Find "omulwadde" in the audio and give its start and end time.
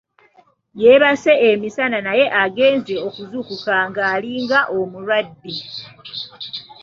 4.79-5.53